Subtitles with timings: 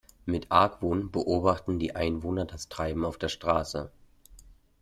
[0.25, 3.91] Mit Argwohn beobachten die Einwohner das Treiben auf der Straße.